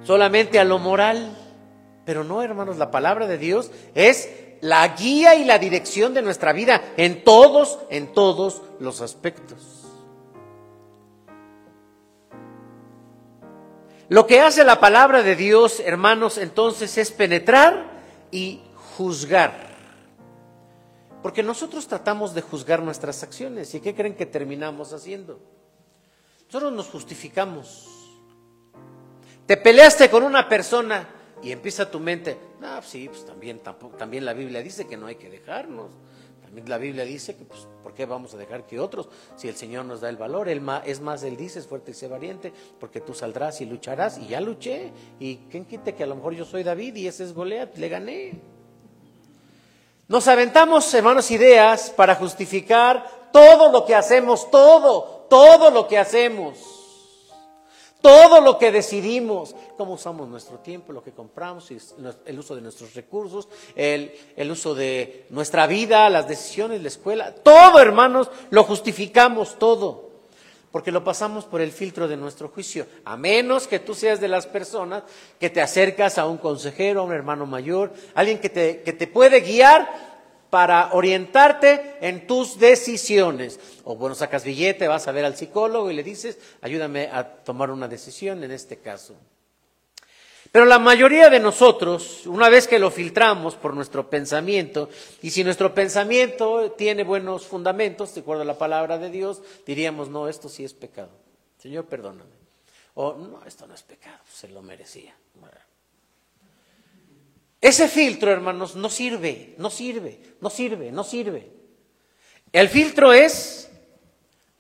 [0.09, 1.37] Solamente a lo moral.
[2.07, 4.31] Pero no, hermanos, la palabra de Dios es
[4.63, 9.85] la guía y la dirección de nuestra vida en todos, en todos los aspectos.
[14.09, 18.63] Lo que hace la palabra de Dios, hermanos, entonces es penetrar y
[18.97, 19.77] juzgar.
[21.23, 23.75] Porque nosotros tratamos de juzgar nuestras acciones.
[23.75, 25.39] ¿Y qué creen que terminamos haciendo?
[26.47, 27.98] Nosotros nos justificamos.
[29.49, 31.09] Te peleaste con una persona
[31.43, 35.07] y empieza tu mente, ah, sí, pues también, tampoco, también la Biblia dice que no
[35.07, 35.91] hay que dejarnos.
[36.43, 39.09] También la Biblia dice que, pues, ¿por qué vamos a dejar que otros?
[39.37, 41.95] Si el Señor nos da el valor, él es más, Él dice, es fuerte y
[41.95, 44.93] sé valiente, porque tú saldrás y lucharás, y ya luché.
[45.19, 47.75] ¿Y quién quite que a lo mejor yo soy David y ese es Goliat?
[47.79, 48.33] Le gané.
[50.09, 56.78] Nos aventamos, hermanos, ideas para justificar todo lo que hacemos, todo, todo lo que hacemos.
[58.01, 62.95] Todo lo que decidimos, cómo usamos nuestro tiempo, lo que compramos, el uso de nuestros
[62.95, 69.59] recursos, el, el, uso de nuestra vida, las decisiones, la escuela, todo hermanos, lo justificamos
[69.59, 70.11] todo,
[70.71, 74.29] porque lo pasamos por el filtro de nuestro juicio, a menos que tú seas de
[74.29, 75.03] las personas
[75.41, 79.09] que te acercas a un consejero, a un hermano mayor, alguien que te, que te
[79.09, 80.08] puede guiar
[80.51, 83.59] para orientarte en tus decisiones.
[83.85, 87.71] O bueno, sacas billete, vas a ver al psicólogo y le dices, ayúdame a tomar
[87.71, 89.15] una decisión en este caso.
[90.51, 94.89] Pero la mayoría de nosotros, una vez que lo filtramos por nuestro pensamiento,
[95.21, 100.09] y si nuestro pensamiento tiene buenos fundamentos, de acuerdo a la palabra de Dios, diríamos,
[100.09, 101.11] no, esto sí es pecado.
[101.59, 102.31] Señor, perdóname.
[102.95, 105.15] O no, esto no es pecado, se lo merecía.
[107.61, 111.51] Ese filtro, hermanos, no sirve, no sirve, no sirve, no sirve.
[112.53, 113.69] El filtro es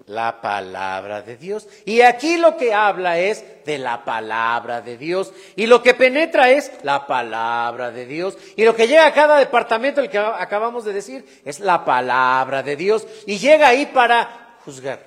[0.09, 1.69] la palabra de Dios.
[1.85, 5.33] Y aquí lo que habla es de la palabra de Dios.
[5.55, 8.37] Y lo que penetra es la palabra de Dios.
[8.57, 12.63] Y lo que llega a cada departamento, el que acabamos de decir, es la palabra
[12.63, 13.07] de Dios.
[13.27, 15.05] Y llega ahí para juzgar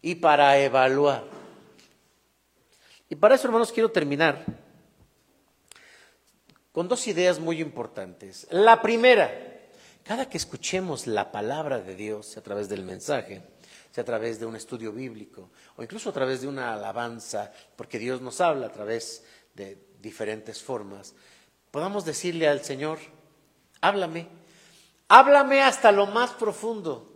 [0.00, 1.24] y para evaluar.
[3.08, 4.44] Y para eso, hermanos, quiero terminar
[6.72, 8.46] con dos ideas muy importantes.
[8.50, 9.30] La primera,
[10.04, 13.42] cada que escuchemos la palabra de Dios a través del mensaje,
[13.90, 17.98] sea a través de un estudio bíblico o incluso a través de una alabanza, porque
[17.98, 21.14] Dios nos habla a través de diferentes formas,
[21.70, 22.98] podamos decirle al Señor,
[23.80, 24.28] háblame,
[25.08, 27.08] háblame hasta lo más profundo.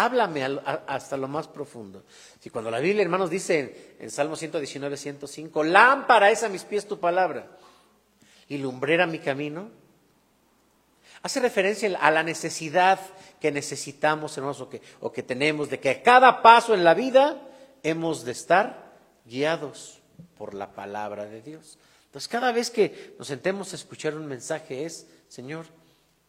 [0.00, 0.44] Háblame
[0.86, 2.04] hasta lo más profundo.
[2.38, 6.86] Si cuando la Biblia, hermanos, dice en, Salmo 119, 105, lámpara es a mis pies
[6.86, 7.58] tu palabra
[8.48, 9.70] y lumbrera mi camino,
[11.22, 12.98] hace referencia a la necesidad
[13.40, 16.94] que necesitamos, hermanos, o que, o que tenemos, de que a cada paso en la
[16.94, 17.40] vida
[17.82, 18.92] hemos de estar
[19.24, 20.00] guiados
[20.36, 21.78] por la palabra de Dios.
[22.06, 25.66] Entonces, cada vez que nos sentemos a escuchar un mensaje es, Señor,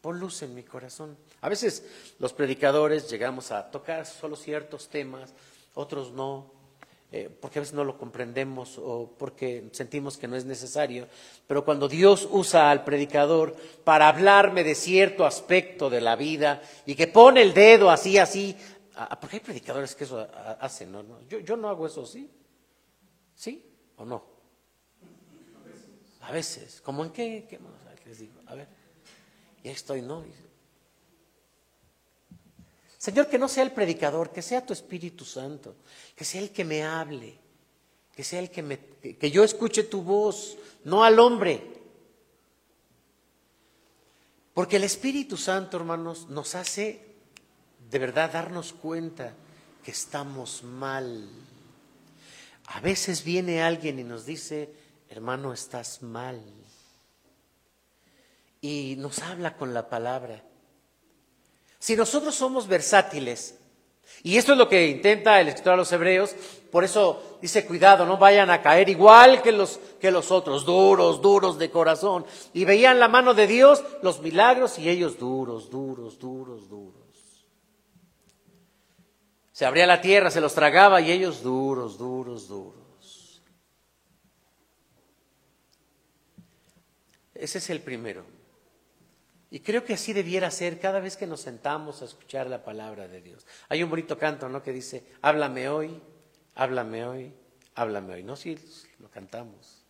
[0.01, 1.17] pon luz en mi corazón.
[1.41, 1.85] A veces
[2.19, 5.33] los predicadores llegamos a tocar solo ciertos temas,
[5.73, 6.51] otros no,
[7.11, 11.07] eh, porque a veces no lo comprendemos o porque sentimos que no es necesario.
[11.47, 16.95] Pero cuando Dios usa al predicador para hablarme de cierto aspecto de la vida y
[16.95, 18.55] que pone el dedo así, así,
[19.19, 20.27] porque hay predicadores que eso
[20.59, 21.03] hacen, ¿no?
[21.27, 22.29] Yo, yo no hago eso, ¿sí?
[23.33, 23.65] ¿Sí
[23.97, 24.23] o no?
[26.21, 26.81] A veces.
[26.81, 27.47] ¿Cómo en qué?
[27.49, 27.59] ¿Qué?
[28.05, 28.67] Les digo, a ver.
[29.63, 30.23] Y estoy, ¿no?
[32.99, 35.73] Señor, que no sea el predicador, que sea tu Espíritu Santo,
[36.17, 37.39] que sea el que me hable,
[38.13, 41.79] que sea el que me que yo escuche tu voz, no al hombre.
[44.53, 47.05] Porque el Espíritu Santo, hermanos, nos hace
[47.89, 49.33] de verdad darnos cuenta
[49.81, 51.29] que estamos mal.
[52.65, 54.73] A veces viene alguien y nos dice,
[55.09, 56.43] hermano, estás mal.
[58.59, 60.43] Y nos habla con la palabra.
[61.79, 63.55] Si nosotros somos versátiles,
[64.21, 66.35] y esto es lo que intenta el escritor a los hebreos,
[66.71, 71.21] por eso dice, cuidado, no vayan a caer igual que los, que los otros, duros,
[71.21, 72.25] duros de corazón.
[72.53, 77.47] Y veían la mano de Dios, los milagros, y ellos duros, duros, duros, duros.
[79.53, 83.41] Se abría la tierra, se los tragaba, y ellos duros, duros, duros.
[87.33, 88.38] Ese es el primero.
[89.51, 93.07] Y creo que así debiera ser cada vez que nos sentamos a escuchar la palabra
[93.07, 93.47] de Dios.
[93.67, 94.61] Hay un bonito canto, ¿no?
[94.61, 95.99] Que dice, háblame hoy,
[96.55, 97.33] háblame hoy,
[97.73, 98.23] háblame hoy.
[98.23, 98.57] No, sí,
[98.99, 99.83] lo cantamos.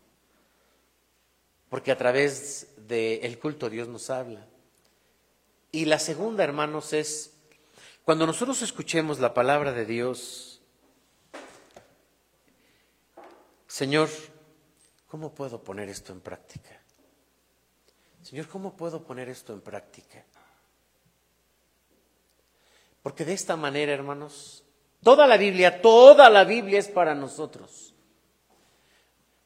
[1.69, 4.48] Porque a través del culto Dios nos habla.
[5.72, 7.34] Y la segunda, hermanos, es
[8.06, 10.62] cuando nosotros escuchemos la palabra de Dios,
[13.67, 14.10] Señor,
[15.08, 16.79] ¿cómo puedo poner esto en práctica?
[18.23, 20.23] Señor, ¿cómo puedo poner esto en práctica?
[23.01, 24.63] Porque de esta manera, hermanos,
[25.03, 27.93] toda la Biblia, toda la Biblia es para nosotros.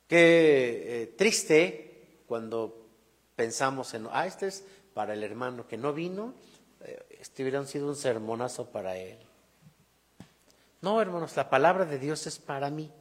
[0.07, 2.87] Qué eh, triste cuando
[3.35, 6.33] pensamos en, ah, este es para el hermano que no vino,
[6.81, 9.17] eh, este hubiera sido un sermonazo para él.
[10.81, 12.91] No, hermanos, la palabra de Dios es para mí,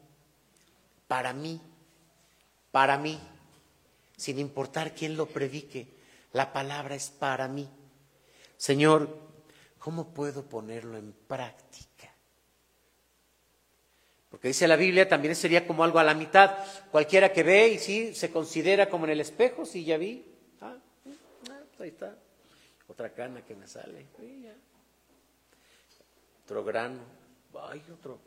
[1.08, 1.61] para mí,
[2.70, 3.18] para mí
[4.22, 5.88] sin importar quién lo predique.
[6.32, 7.68] La palabra es para mí.
[8.56, 9.18] Señor,
[9.80, 12.08] ¿cómo puedo ponerlo en práctica?
[14.30, 16.56] Porque dice la Biblia, también sería como algo a la mitad.
[16.92, 20.24] Cualquiera que ve y sí se considera como en el espejo, sí, ya vi.
[20.61, 20.76] Ah,
[21.50, 22.16] ah ahí está.
[22.87, 24.06] Otra cana que me sale.
[26.44, 27.00] Otro grano.
[27.61, 28.20] Ay, otro.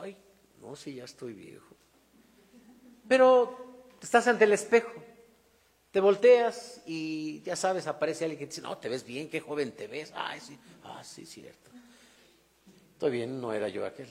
[0.00, 0.16] Ay,
[0.62, 1.74] no, si ya estoy viejo.
[3.08, 5.09] Pero estás ante el espejo.
[5.90, 9.72] Te volteas y ya sabes, aparece alguien que dice, no, te ves bien, qué joven
[9.72, 10.12] te ves.
[10.14, 11.70] Ay, sí, ah, sí, cierto.
[12.92, 14.08] Estoy bien, no era yo aquel.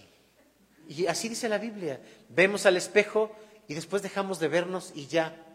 [0.89, 2.01] Y así dice la Biblia.
[2.30, 3.32] Vemos al espejo
[3.67, 5.45] y después dejamos de vernos y ya.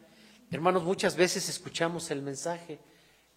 [0.50, 2.78] Hermanos, muchas veces escuchamos el mensaje.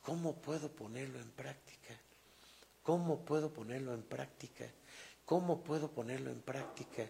[0.04, 1.96] ¿Cómo puedo ponerlo en práctica?
[2.84, 4.66] ¿Cómo puedo ponerlo en práctica?
[5.26, 7.06] ¿Cómo puedo ponerlo en práctica?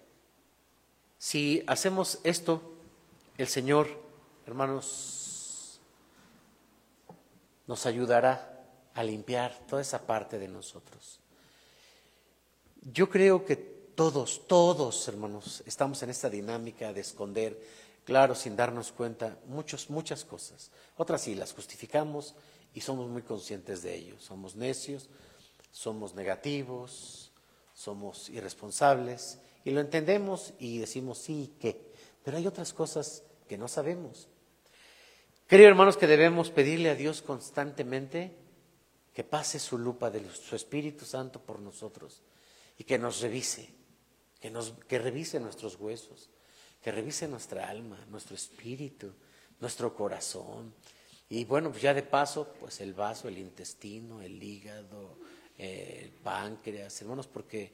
[1.19, 2.79] Si hacemos esto,
[3.37, 3.87] el Señor,
[4.47, 5.26] hermanos,
[7.67, 11.19] nos ayudará a limpiar toda esa parte de nosotros.
[12.81, 17.59] Yo creo que todos, todos, hermanos, estamos en esta dinámica de esconder
[18.07, 20.71] claro, sin darnos cuenta, muchos, muchas cosas.
[20.95, 22.35] Otras sí, las justificamos
[22.73, 24.15] y somos muy conscientes de ello.
[24.19, 25.09] Somos necios,
[25.71, 27.31] somos negativos,
[27.73, 31.91] somos irresponsables y lo entendemos y decimos sí, ¿qué?
[32.23, 34.29] Pero hay otras cosas que no sabemos.
[35.47, 38.35] Creo, hermanos, que debemos pedirle a Dios constantemente
[39.13, 42.21] que pase su lupa de su Espíritu Santo por nosotros
[42.77, 43.69] y que nos revise,
[44.41, 46.29] que, nos, que revise nuestros huesos,
[46.83, 49.13] que revise nuestra alma, nuestro espíritu,
[49.61, 50.73] nuestro corazón.
[51.29, 55.17] Y bueno, pues ya de paso, pues el vaso, el intestino, el hígado,
[55.57, 57.71] el páncreas, hermanos, porque,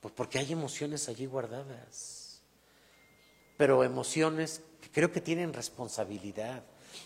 [0.00, 2.40] pues porque hay emociones allí guardadas.
[3.58, 6.64] Pero emociones que creo que tienen responsabilidad.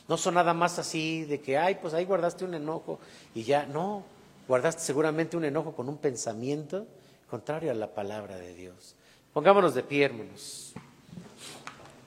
[0.09, 2.99] No son nada más así de que, ay, pues ahí guardaste un enojo
[3.35, 4.05] y ya, no,
[4.49, 6.87] guardaste seguramente un enojo con un pensamiento
[7.29, 8.95] contrario a la palabra de Dios.
[9.33, 10.73] Pongámonos de pie, hermanos.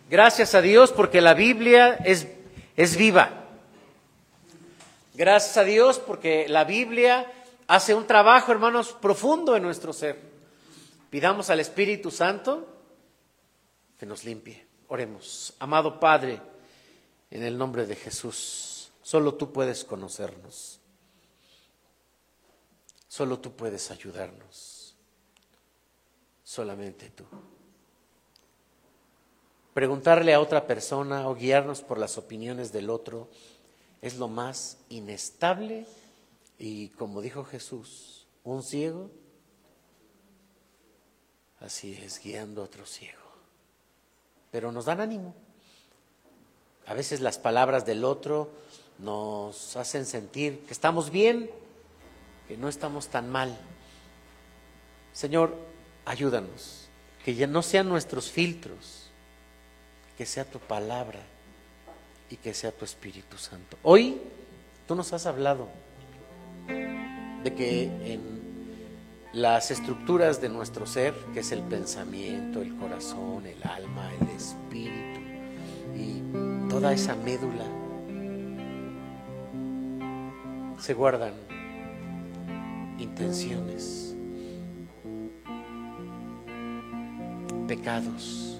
[0.09, 2.27] Gracias a Dios porque la Biblia es,
[2.75, 3.45] es viva.
[5.13, 7.31] Gracias a Dios porque la Biblia
[7.67, 10.19] hace un trabajo, hermanos, profundo en nuestro ser.
[11.09, 12.67] Pidamos al Espíritu Santo
[13.97, 14.65] que nos limpie.
[14.87, 15.53] Oremos.
[15.59, 16.41] Amado Padre,
[17.33, 20.79] en el nombre de Jesús, solo tú puedes conocernos.
[23.07, 24.95] Solo tú puedes ayudarnos.
[26.43, 27.25] Solamente tú.
[29.73, 33.31] Preguntarle a otra persona o guiarnos por las opiniones del otro
[34.03, 35.87] es lo más inestable
[36.59, 39.09] y como dijo Jesús, un ciego,
[41.59, 43.23] así es, guiando a otro ciego.
[44.51, 45.33] Pero nos dan ánimo.
[46.85, 48.49] A veces las palabras del otro
[48.99, 51.49] nos hacen sentir que estamos bien,
[52.47, 53.57] que no estamos tan mal.
[55.13, 55.55] Señor,
[56.05, 56.89] ayúdanos,
[57.23, 59.03] que ya no sean nuestros filtros
[60.17, 61.19] que sea tu palabra
[62.29, 63.77] y que sea tu Espíritu Santo.
[63.83, 64.21] Hoy
[64.87, 65.69] tú nos has hablado
[66.67, 68.43] de que en
[69.33, 75.19] las estructuras de nuestro ser, que es el pensamiento, el corazón, el alma, el espíritu
[75.95, 77.65] y toda esa médula,
[80.79, 81.33] se guardan
[82.97, 84.15] intenciones,
[87.67, 88.59] pecados,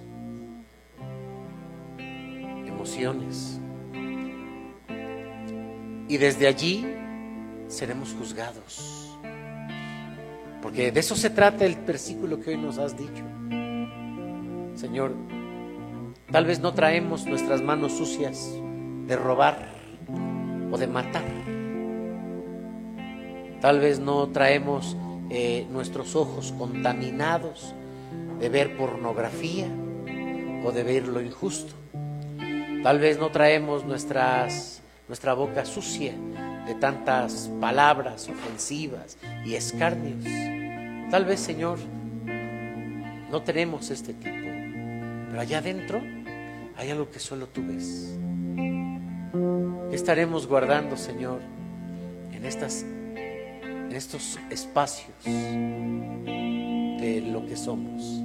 [6.08, 6.86] y desde allí
[7.68, 9.18] seremos juzgados.
[10.62, 13.24] Porque de eso se trata el versículo que hoy nos has dicho.
[14.76, 15.16] Señor,
[16.34, 18.52] tal vez no traemos nuestras manos sucias
[19.06, 19.68] de robar
[20.72, 21.22] o de matar.
[23.62, 24.98] Tal vez no traemos
[25.30, 27.76] eh, nuestros ojos contaminados
[28.40, 29.68] de ver pornografía
[30.66, 31.76] o de ver lo injusto.
[32.82, 36.16] Tal vez no traemos nuestras, nuestra boca sucia
[36.66, 40.26] de tantas palabras ofensivas y escarnios.
[41.12, 41.78] Tal vez, Señor,
[43.30, 44.34] no tenemos este tipo,
[45.30, 46.02] pero allá adentro
[46.78, 48.18] hay algo que solo tú ves.
[49.90, 51.42] ¿Qué estaremos guardando, Señor,
[52.32, 58.24] en, estas, en estos espacios de lo que somos?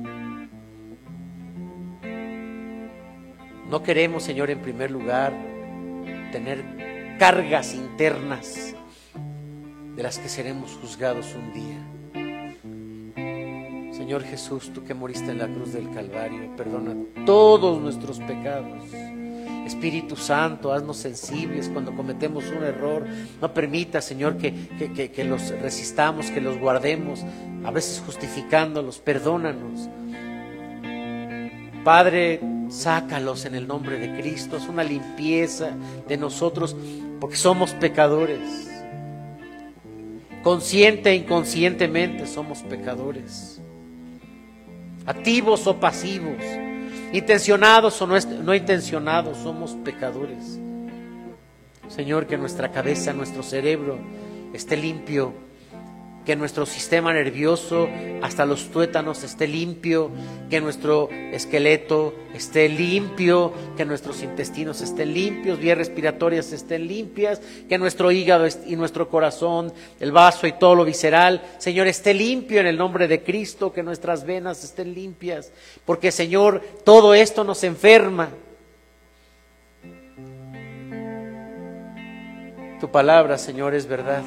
[3.69, 5.33] No queremos, Señor, en primer lugar,
[6.33, 8.75] tener cargas internas
[9.95, 11.98] de las que seremos juzgados un día.
[14.09, 16.97] Señor Jesús, tú que moriste en la cruz del Calvario, perdona
[17.27, 18.83] todos nuestros pecados.
[19.67, 23.05] Espíritu Santo, haznos sensibles cuando cometemos un error.
[23.39, 27.23] No permita, Señor, que, que, que los resistamos, que los guardemos,
[27.67, 28.99] a veces justificándolos.
[28.99, 29.91] Perdónanos.
[31.85, 32.41] Padre,
[32.71, 34.57] sácalos en el nombre de Cristo.
[34.57, 35.73] Es una limpieza
[36.09, 36.75] de nosotros
[37.21, 38.71] porque somos pecadores.
[40.43, 43.61] Consciente e inconscientemente somos pecadores.
[45.09, 46.37] Activos o pasivos.
[47.15, 50.61] Intencionados o no, intencionados somos pecadores.
[51.89, 53.99] Señor, que nuestra cabeza, nuestro cerebro
[54.53, 55.33] esté limpio
[56.29, 57.89] que nuestro sistema nervioso,
[58.21, 60.11] hasta los tuétanos, esté limpio,
[60.51, 67.79] que nuestro esqueleto esté limpio, que nuestros intestinos estén limpios, vías respiratorias estén limpias, que
[67.79, 72.67] nuestro hígado y nuestro corazón, el vaso y todo lo visceral, Señor, esté limpio en
[72.67, 75.51] el nombre de Cristo, que nuestras venas estén limpias,
[75.87, 78.29] porque Señor, todo esto nos enferma.
[82.79, 84.23] Tu palabra, Señor, es verdad.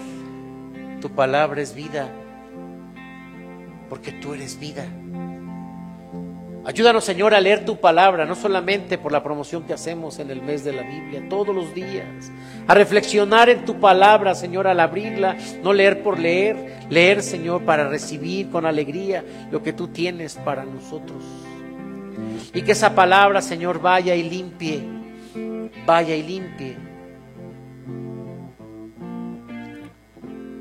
[1.02, 2.10] Tu palabra es vida,
[3.90, 4.86] porque tú eres vida.
[6.64, 10.44] Ayúdanos, Señor, a leer tu palabra, no solamente por la promoción que hacemos en el
[10.44, 12.32] mes de la Biblia, todos los días.
[12.68, 17.90] A reflexionar en tu palabra, Señor, al abrirla, no leer por leer, leer, Señor, para
[17.90, 21.24] recibir con alegría lo que tú tienes para nosotros.
[22.54, 24.84] Y que esa palabra, Señor, vaya y limpie,
[25.88, 26.91] vaya y limpie.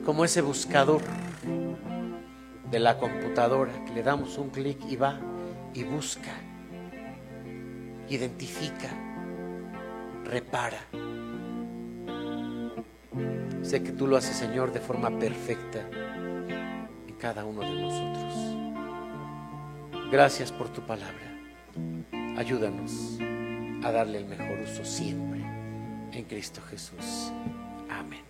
[0.05, 1.03] Como ese buscador
[2.71, 5.21] de la computadora que le damos un clic y va
[5.75, 6.33] y busca,
[8.09, 8.89] identifica,
[10.25, 10.81] repara.
[13.63, 15.87] Sé que tú lo haces, Señor, de forma perfecta
[17.07, 18.51] en cada uno de nosotros.
[20.11, 21.31] Gracias por tu palabra.
[22.37, 23.19] Ayúdanos
[23.85, 25.41] a darle el mejor uso siempre
[26.13, 27.33] en Cristo Jesús.
[27.89, 28.30] Amén.